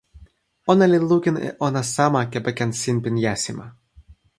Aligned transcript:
ona 0.73 0.85
li 0.91 0.99
lukin 1.09 1.37
e 1.47 1.49
ona 1.67 1.81
sama 1.93 2.21
kepeken 2.33 2.71
sinpin 2.81 3.15
jasima. 3.23 3.65